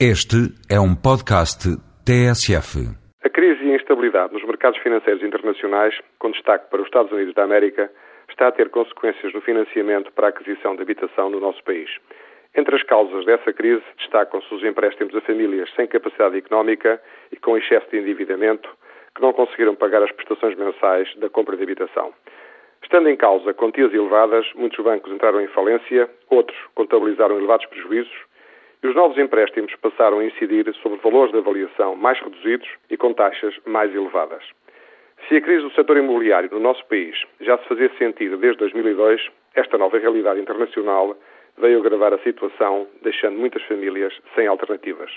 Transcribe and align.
Este 0.00 0.50
é 0.68 0.74
um 0.80 0.90
podcast 0.90 1.70
TSF. 2.02 2.82
A 3.22 3.30
crise 3.30 3.62
e 3.62 3.70
a 3.70 3.76
instabilidade 3.76 4.34
nos 4.34 4.42
mercados 4.44 4.76
financeiros 4.82 5.22
internacionais, 5.22 5.94
com 6.18 6.32
destaque 6.32 6.68
para 6.68 6.80
os 6.80 6.86
Estados 6.88 7.12
Unidos 7.12 7.32
da 7.32 7.44
América, 7.44 7.88
está 8.28 8.48
a 8.48 8.52
ter 8.52 8.70
consequências 8.70 9.32
no 9.32 9.40
financiamento 9.40 10.10
para 10.10 10.26
a 10.26 10.30
aquisição 10.30 10.74
de 10.74 10.82
habitação 10.82 11.30
no 11.30 11.38
nosso 11.38 11.62
país. 11.62 11.88
Entre 12.56 12.74
as 12.74 12.82
causas 12.82 13.24
dessa 13.24 13.52
crise 13.52 13.84
destacam-se 13.96 14.52
os 14.52 14.64
empréstimos 14.64 15.14
a 15.14 15.20
famílias 15.20 15.70
sem 15.76 15.86
capacidade 15.86 16.38
económica 16.38 17.00
e 17.30 17.36
com 17.36 17.56
excesso 17.56 17.88
de 17.88 17.98
endividamento, 17.98 18.68
que 19.14 19.22
não 19.22 19.32
conseguiram 19.32 19.76
pagar 19.76 20.02
as 20.02 20.10
prestações 20.10 20.58
mensais 20.58 21.06
da 21.18 21.30
compra 21.30 21.56
de 21.56 21.62
habitação. 21.62 22.12
Estando 22.82 23.08
em 23.08 23.16
causa 23.16 23.54
quantias 23.54 23.94
elevadas, 23.94 24.44
muitos 24.56 24.84
bancos 24.84 25.12
entraram 25.12 25.40
em 25.40 25.46
falência, 25.46 26.10
outros 26.28 26.58
contabilizaram 26.74 27.38
elevados 27.38 27.66
prejuízos 27.66 28.33
e 28.84 28.86
os 28.86 28.94
novos 28.94 29.16
empréstimos 29.16 29.74
passaram 29.76 30.18
a 30.18 30.24
incidir 30.26 30.70
sobre 30.82 30.98
valores 30.98 31.32
de 31.32 31.38
avaliação 31.38 31.96
mais 31.96 32.20
reduzidos 32.20 32.68
e 32.90 32.98
com 32.98 33.14
taxas 33.14 33.54
mais 33.64 33.92
elevadas. 33.94 34.44
Se 35.26 35.36
a 35.36 35.40
crise 35.40 35.62
do 35.62 35.72
setor 35.72 35.96
imobiliário 35.96 36.50
no 36.52 36.60
nosso 36.60 36.84
país 36.84 37.16
já 37.40 37.56
se 37.56 37.64
fazia 37.64 37.90
sentir 37.96 38.36
desde 38.36 38.58
2002, 38.58 39.26
esta 39.54 39.78
nova 39.78 39.98
realidade 39.98 40.38
internacional 40.38 41.16
veio 41.56 41.78
agravar 41.78 42.12
a 42.12 42.18
situação, 42.18 42.86
deixando 43.00 43.38
muitas 43.38 43.62
famílias 43.62 44.12
sem 44.34 44.46
alternativas. 44.46 45.10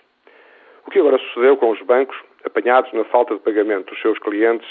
O 0.85 0.89
que 0.89 0.99
agora 0.99 1.17
sucedeu 1.17 1.57
com 1.57 1.71
os 1.71 1.81
bancos, 1.81 2.17
apanhados 2.45 2.93
na 2.93 3.03
falta 3.03 3.33
de 3.33 3.41
pagamento 3.41 3.89
dos 3.89 4.01
seus 4.01 4.17
clientes, 4.19 4.67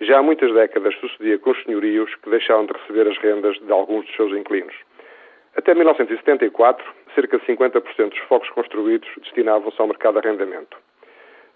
já 0.00 0.18
há 0.18 0.22
muitas 0.22 0.50
décadas 0.54 0.94
sucedia 0.94 1.38
com 1.38 1.50
os 1.50 1.62
senhorios 1.62 2.14
que 2.14 2.30
deixaram 2.30 2.64
de 2.64 2.72
receber 2.72 3.06
as 3.06 3.18
rendas 3.18 3.58
de 3.58 3.70
alguns 3.70 4.06
dos 4.06 4.16
seus 4.16 4.32
inquilinos. 4.32 4.74
Até 5.56 5.74
1974, 5.74 6.82
cerca 7.14 7.38
de 7.38 7.46
50% 7.46 8.10
dos 8.10 8.18
focos 8.20 8.48
construídos 8.50 9.08
destinavam-se 9.22 9.80
ao 9.80 9.86
mercado 9.86 10.20
de 10.20 10.26
arrendamento. 10.26 10.76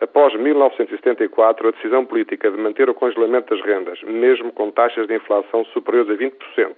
Após 0.00 0.34
1974, 0.34 1.68
a 1.68 1.70
decisão 1.70 2.04
política 2.04 2.50
de 2.50 2.58
manter 2.58 2.88
o 2.90 2.94
congelamento 2.94 3.54
das 3.54 3.64
rendas, 3.64 4.02
mesmo 4.02 4.52
com 4.52 4.70
taxas 4.70 5.06
de 5.06 5.14
inflação 5.14 5.64
superiores 5.66 6.10
a 6.10 6.14
20%, 6.14 6.74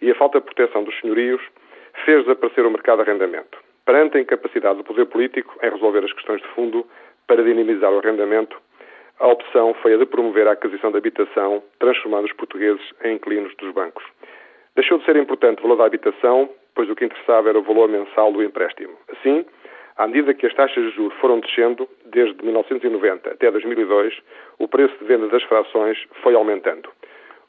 e 0.00 0.10
a 0.10 0.14
falta 0.14 0.38
de 0.38 0.44
proteção 0.44 0.84
dos 0.84 0.98
senhorios, 1.00 1.42
fez 2.04 2.22
desaparecer 2.22 2.64
o 2.66 2.70
mercado 2.70 3.02
de 3.02 3.10
arrendamento. 3.10 3.58
Perante 3.84 4.16
a 4.16 4.20
incapacidade 4.20 4.78
do 4.78 4.84
poder 4.84 5.06
político 5.06 5.58
em 5.62 5.70
resolver 5.70 6.04
as 6.04 6.12
questões 6.12 6.40
de 6.40 6.48
fundo 6.48 6.86
para 7.26 7.42
dinamizar 7.42 7.90
o 7.92 7.98
arrendamento, 7.98 8.56
a 9.18 9.28
opção 9.28 9.74
foi 9.74 9.94
a 9.94 9.96
de 9.96 10.06
promover 10.06 10.46
a 10.46 10.52
aquisição 10.52 10.90
de 10.90 10.98
habitação, 10.98 11.62
transformando 11.78 12.26
os 12.26 12.32
portugueses 12.32 12.82
em 13.04 13.14
inquilinos 13.14 13.54
dos 13.56 13.72
bancos. 13.72 14.04
Deixou 14.74 14.98
de 14.98 15.04
ser 15.04 15.16
importante 15.16 15.60
o 15.60 15.62
valor 15.62 15.76
da 15.76 15.86
habitação, 15.86 16.48
pois 16.74 16.88
o 16.88 16.94
que 16.94 17.04
interessava 17.04 17.48
era 17.48 17.58
o 17.58 17.62
valor 17.62 17.88
mensal 17.88 18.32
do 18.32 18.42
empréstimo. 18.42 18.94
Assim, 19.10 19.44
à 19.96 20.06
medida 20.06 20.34
que 20.34 20.46
as 20.46 20.54
taxas 20.54 20.84
de 20.84 20.90
juros 20.90 21.16
foram 21.18 21.40
descendo, 21.40 21.88
desde 22.06 22.42
1990 22.44 23.30
até 23.30 23.50
2002, 23.50 24.18
o 24.58 24.66
preço 24.66 24.96
de 24.98 25.04
venda 25.04 25.28
das 25.28 25.42
frações 25.44 25.98
foi 26.22 26.34
aumentando. 26.34 26.88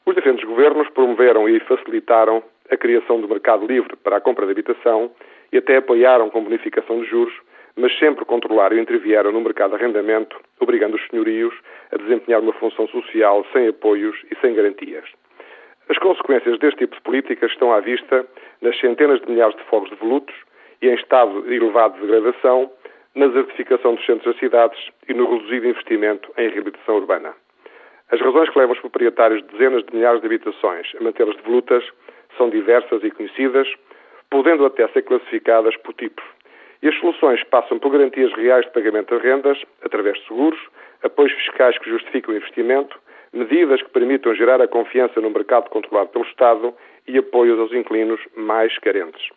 Os 0.06 0.14
diferentes 0.14 0.44
governos 0.44 0.88
promoveram 0.90 1.48
e 1.48 1.58
facilitaram 1.60 2.42
a 2.70 2.76
criação 2.76 3.20
do 3.20 3.28
mercado 3.28 3.66
livre 3.66 3.96
para 3.96 4.16
a 4.16 4.20
compra 4.20 4.44
de 4.44 4.52
habitação 4.52 5.10
e 5.52 5.58
até 5.58 5.76
apoiaram 5.76 6.28
com 6.28 6.44
bonificação 6.44 7.00
de 7.00 7.06
juros, 7.06 7.34
mas 7.76 7.96
sempre 7.98 8.24
controlaram 8.24 8.76
e 8.76 8.80
intervieram 8.80 9.32
no 9.32 9.40
mercado 9.40 9.70
de 9.70 9.76
arrendamento, 9.76 10.38
obrigando 10.60 10.96
os 10.96 11.06
senhorios 11.08 11.54
a 11.90 11.96
desempenhar 11.96 12.40
uma 12.40 12.52
função 12.52 12.86
social 12.88 13.44
sem 13.52 13.68
apoios 13.68 14.16
e 14.30 14.36
sem 14.40 14.54
garantias. 14.54 15.04
As 15.88 15.98
consequências 15.98 16.58
deste 16.58 16.78
tipo 16.78 16.96
de 16.96 17.02
políticas 17.02 17.50
estão 17.50 17.72
à 17.72 17.80
vista 17.80 18.26
nas 18.62 18.78
centenas 18.80 19.20
de 19.20 19.30
milhares 19.30 19.56
de 19.56 19.62
fogos 19.64 19.90
de 19.90 19.96
volutos 19.96 20.34
e 20.80 20.88
em 20.88 20.94
estado 20.94 21.52
elevado 21.52 21.94
de 21.94 22.06
degradação, 22.06 22.70
na 23.14 23.26
desertificação 23.28 23.94
dos 23.94 24.04
centros 24.04 24.24
das 24.24 24.38
cidades 24.38 24.78
e 25.08 25.14
no 25.14 25.30
reduzido 25.30 25.68
investimento 25.68 26.32
em 26.36 26.48
reabilitação 26.48 26.96
urbana. 26.96 27.34
As 28.10 28.20
razões 28.20 28.50
que 28.50 28.58
levam 28.58 28.74
os 28.74 28.80
proprietários 28.80 29.42
de 29.42 29.48
dezenas 29.48 29.84
de 29.84 29.94
milhares 29.94 30.20
de 30.20 30.26
habitações 30.26 30.92
a 30.98 31.02
mantê-las 31.02 31.36
devolutas 31.36 31.84
são 32.36 32.50
diversas 32.50 33.02
e 33.04 33.10
conhecidas, 33.10 33.68
podendo 34.30 34.66
até 34.66 34.88
ser 34.88 35.02
classificadas 35.02 35.76
por 35.78 35.94
tipo. 35.94 36.22
E 36.82 36.88
as 36.88 36.98
soluções 36.98 37.42
passam 37.44 37.78
por 37.78 37.90
garantias 37.90 38.32
reais 38.32 38.64
de 38.66 38.72
pagamento 38.72 39.16
de 39.16 39.22
rendas, 39.22 39.62
através 39.82 40.18
de 40.18 40.26
seguros, 40.26 40.60
apoios 41.02 41.32
fiscais 41.32 41.78
que 41.78 41.88
justificam 41.88 42.34
o 42.34 42.36
investimento, 42.36 42.98
medidas 43.34 43.82
que 43.82 43.90
permitam 43.90 44.34
gerar 44.34 44.62
a 44.62 44.68
confiança 44.68 45.20
no 45.20 45.30
mercado 45.30 45.68
controlado 45.68 46.10
pelo 46.10 46.24
Estado 46.24 46.74
e 47.06 47.18
apoios 47.18 47.58
aos 47.58 47.72
inquilinos 47.72 48.20
mais 48.36 48.76
carentes. 48.78 49.28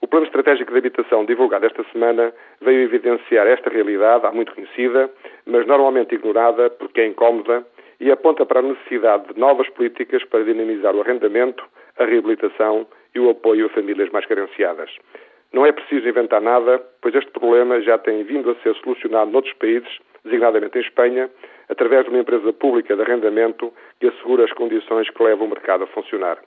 O 0.00 0.08
Plano 0.08 0.26
Estratégico 0.26 0.72
de 0.72 0.78
Habitação, 0.78 1.24
divulgado 1.24 1.64
esta 1.64 1.84
semana, 1.92 2.32
veio 2.60 2.80
evidenciar 2.80 3.46
esta 3.46 3.70
realidade, 3.70 4.26
há 4.26 4.32
muito 4.32 4.52
conhecida, 4.52 5.08
mas 5.46 5.64
normalmente 5.66 6.14
ignorada 6.14 6.70
porque 6.70 7.02
é 7.02 7.06
incómoda, 7.06 7.64
e 8.00 8.10
aponta 8.10 8.44
para 8.44 8.58
a 8.58 8.62
necessidade 8.62 9.32
de 9.32 9.38
novas 9.38 9.68
políticas 9.68 10.24
para 10.24 10.42
dinamizar 10.42 10.96
o 10.96 11.00
arrendamento, 11.00 11.64
a 11.96 12.04
reabilitação 12.04 12.84
e 13.14 13.20
o 13.20 13.30
apoio 13.30 13.66
a 13.66 13.68
famílias 13.68 14.10
mais 14.10 14.26
carenciadas. 14.26 14.90
Não 15.52 15.64
é 15.64 15.70
preciso 15.70 16.08
inventar 16.08 16.40
nada, 16.40 16.82
pois 17.00 17.14
este 17.14 17.30
problema 17.30 17.80
já 17.80 17.96
tem 17.98 18.24
vindo 18.24 18.50
a 18.50 18.54
ser 18.56 18.74
solucionado 18.76 19.30
noutros 19.30 19.54
países, 19.54 20.00
designadamente 20.24 20.78
em 20.78 20.80
Espanha, 20.80 21.30
através 21.68 22.04
de 22.04 22.10
uma 22.10 22.20
empresa 22.20 22.52
pública 22.52 22.94
de 22.94 23.02
arrendamento 23.02 23.72
que 24.00 24.08
assegura 24.08 24.44
as 24.44 24.52
condições 24.52 25.08
que 25.10 25.22
levam 25.22 25.46
o 25.46 25.50
mercado 25.50 25.84
a 25.84 25.86
funcionar. 25.88 26.38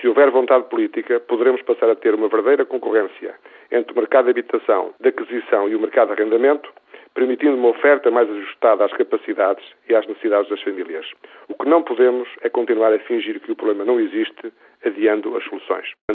Se 0.00 0.08
houver 0.08 0.30
vontade 0.30 0.68
política, 0.68 1.20
poderemos 1.20 1.62
passar 1.62 1.88
a 1.88 1.96
ter 1.96 2.14
uma 2.14 2.28
verdadeira 2.28 2.66
concorrência 2.66 3.34
entre 3.70 3.92
o 3.92 3.96
mercado 3.96 4.24
de 4.26 4.30
habitação, 4.30 4.92
de 5.00 5.08
aquisição 5.08 5.68
e 5.68 5.74
o 5.74 5.80
mercado 5.80 6.08
de 6.14 6.20
arrendamento, 6.20 6.70
permitindo 7.14 7.56
uma 7.56 7.70
oferta 7.70 8.10
mais 8.10 8.30
ajustada 8.30 8.84
às 8.84 8.92
capacidades 8.92 9.64
e 9.88 9.94
às 9.94 10.06
necessidades 10.06 10.50
das 10.50 10.60
famílias. 10.60 11.06
O 11.48 11.54
que 11.54 11.68
não 11.68 11.82
podemos 11.82 12.28
é 12.42 12.50
continuar 12.50 12.92
a 12.92 12.98
fingir 12.98 13.40
que 13.40 13.52
o 13.52 13.56
problema 13.56 13.86
não 13.86 13.98
existe, 13.98 14.52
adiando 14.84 15.34
as 15.34 15.44
soluções. 15.44 15.96